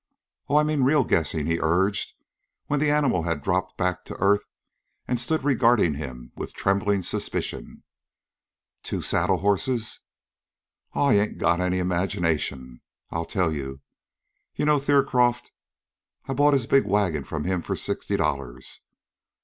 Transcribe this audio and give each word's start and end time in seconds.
"Oh, 0.49 0.55
I 0.55 0.63
mean 0.63 0.81
real 0.83 1.03
guessin'," 1.03 1.45
he 1.45 1.59
urged, 1.61 2.15
when 2.65 2.79
the 2.79 2.89
animal 2.89 3.21
had 3.21 3.43
dropped 3.43 3.77
back 3.77 4.03
to 4.05 4.15
earth 4.19 4.45
and 5.07 5.19
stood 5.19 5.43
regarding 5.43 5.93
him 5.93 6.31
with 6.35 6.55
trembling 6.55 7.03
suspicion. 7.03 7.83
"Two 8.81 9.03
saddle 9.03 9.37
horses?" 9.37 9.99
"Aw, 10.95 11.09
you 11.11 11.21
ain't 11.21 11.37
got 11.37 11.59
imagination. 11.59 12.81
I'll 13.11 13.25
tell 13.25 13.53
you. 13.53 13.81
You 14.55 14.65
know 14.65 14.79
Thiercroft. 14.79 15.51
I 16.27 16.33
bought 16.33 16.53
his 16.53 16.65
big 16.65 16.85
wagon 16.85 17.23
from 17.23 17.45
'm 17.45 17.61
for 17.61 17.75
sixty 17.75 18.17
dollars. 18.17 18.79